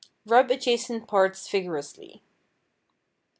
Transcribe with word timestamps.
Rub 0.25 0.49
adjacent 0.49 1.07
parts 1.07 1.47
vigorously. 1.47 2.23